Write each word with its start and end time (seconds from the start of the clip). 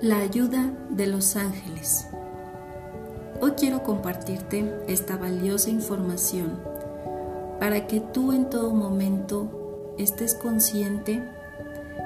La 0.00 0.18
ayuda 0.18 0.72
de 0.90 1.08
los 1.08 1.34
ángeles. 1.34 2.06
Hoy 3.40 3.54
quiero 3.56 3.82
compartirte 3.82 4.72
esta 4.86 5.16
valiosa 5.16 5.70
información 5.70 6.60
para 7.58 7.88
que 7.88 7.98
tú 7.98 8.30
en 8.30 8.48
todo 8.48 8.70
momento 8.70 9.94
estés 9.98 10.34
consciente 10.34 11.28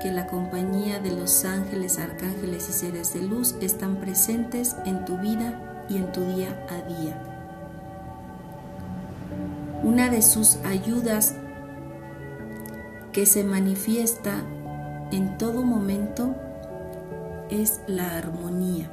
que 0.00 0.10
la 0.12 0.26
compañía 0.28 0.98
de 0.98 1.10
los 1.10 1.44
ángeles, 1.44 1.98
arcángeles 1.98 2.70
y 2.70 2.72
seres 2.72 3.12
de 3.12 3.20
luz 3.20 3.54
están 3.60 3.96
presentes 3.96 4.74
en 4.86 5.04
tu 5.04 5.18
vida 5.18 5.84
y 5.90 5.98
en 5.98 6.10
tu 6.10 6.22
día 6.24 6.66
a 6.70 6.88
día. 6.88 7.22
Una 9.82 10.08
de 10.08 10.22
sus 10.22 10.56
ayudas 10.64 11.34
que 13.12 13.26
se 13.26 13.44
manifiesta 13.44 14.42
en 15.12 15.36
todo 15.36 15.62
momento 15.64 16.34
es 17.50 17.80
la 17.86 18.16
armonía. 18.16 18.90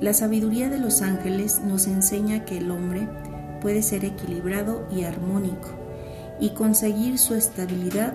La 0.00 0.12
sabiduría 0.12 0.68
de 0.68 0.78
los 0.78 1.00
ángeles 1.00 1.60
nos 1.64 1.86
enseña 1.86 2.44
que 2.44 2.58
el 2.58 2.70
hombre 2.70 3.08
puede 3.62 3.82
ser 3.82 4.04
equilibrado 4.04 4.86
y 4.90 5.04
armónico 5.04 5.70
y 6.38 6.50
conseguir 6.50 7.18
su 7.18 7.34
estabilidad 7.34 8.14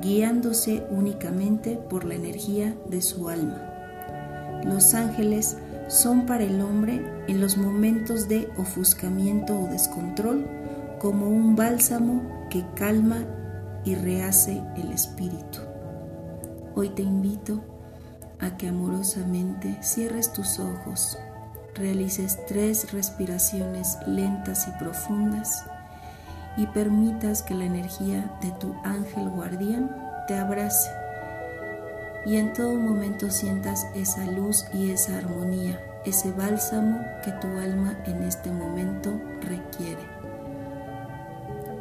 guiándose 0.00 0.84
únicamente 0.90 1.76
por 1.76 2.04
la 2.04 2.14
energía 2.14 2.74
de 2.88 3.02
su 3.02 3.28
alma. 3.28 3.60
Los 4.64 4.94
ángeles 4.94 5.56
son 5.88 6.26
para 6.26 6.44
el 6.44 6.60
hombre 6.60 7.04
en 7.28 7.40
los 7.40 7.56
momentos 7.56 8.28
de 8.28 8.48
ofuscamiento 8.56 9.58
o 9.58 9.68
descontrol 9.68 10.46
como 11.00 11.28
un 11.28 11.56
bálsamo 11.56 12.48
que 12.50 12.64
calma 12.74 13.24
y 13.84 13.94
rehace 13.94 14.62
el 14.76 14.92
espíritu. 14.92 15.60
Hoy 16.78 16.90
te 16.90 17.00
invito 17.00 17.58
a 18.38 18.58
que 18.58 18.68
amorosamente 18.68 19.78
cierres 19.82 20.34
tus 20.34 20.58
ojos, 20.58 21.16
realices 21.74 22.38
tres 22.46 22.92
respiraciones 22.92 23.96
lentas 24.06 24.68
y 24.68 24.72
profundas 24.72 25.64
y 26.58 26.66
permitas 26.66 27.42
que 27.42 27.54
la 27.54 27.64
energía 27.64 28.30
de 28.42 28.50
tu 28.60 28.74
ángel 28.84 29.30
guardián 29.30 29.90
te 30.28 30.36
abrace 30.36 30.90
y 32.26 32.36
en 32.36 32.52
todo 32.52 32.74
momento 32.74 33.30
sientas 33.30 33.86
esa 33.94 34.26
luz 34.26 34.66
y 34.74 34.90
esa 34.90 35.16
armonía, 35.16 35.80
ese 36.04 36.30
bálsamo 36.30 37.00
que 37.24 37.32
tu 37.32 37.46
alma 37.56 37.96
en 38.04 38.22
este 38.22 38.50
momento 38.50 39.18
requiere. 39.40 40.02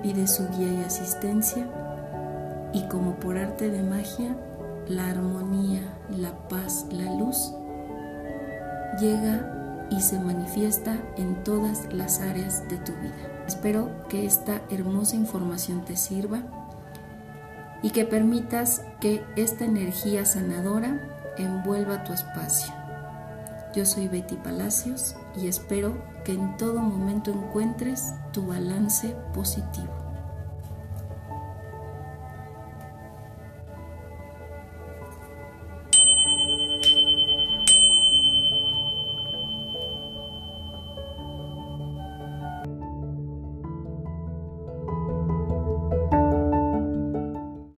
Pide 0.01 0.25
su 0.25 0.47
guía 0.51 0.71
y 0.71 0.83
asistencia 0.85 1.67
y 2.71 2.87
como 2.87 3.15
por 3.15 3.37
arte 3.37 3.69
de 3.69 3.83
magia 3.83 4.37
la 4.87 5.09
armonía, 5.09 5.81
la 6.09 6.47
paz, 6.47 6.85
la 6.91 7.13
luz, 7.15 7.53
llega 8.99 9.87
y 9.89 10.01
se 10.01 10.19
manifiesta 10.19 10.97
en 11.17 11.43
todas 11.43 11.91
las 11.93 12.21
áreas 12.21 12.67
de 12.69 12.77
tu 12.77 12.91
vida. 12.93 13.43
Espero 13.47 13.89
que 14.09 14.25
esta 14.25 14.61
hermosa 14.69 15.15
información 15.15 15.85
te 15.85 15.95
sirva 15.95 16.41
y 17.81 17.91
que 17.91 18.05
permitas 18.05 18.81
que 18.99 19.23
esta 19.35 19.65
energía 19.65 20.25
sanadora 20.25 21.01
envuelva 21.37 22.03
tu 22.03 22.13
espacio. 22.13 22.73
Yo 23.75 23.85
soy 23.85 24.07
Betty 24.07 24.35
Palacios 24.37 25.15
y 25.35 25.47
espero 25.47 26.01
que 26.23 26.33
en 26.33 26.57
todo 26.57 26.79
momento 26.79 27.31
encuentres 27.31 28.13
tu 28.31 28.47
balance 28.47 29.15
positivo. 29.33 30.04